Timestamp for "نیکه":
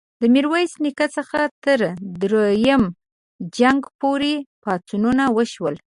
0.83-1.07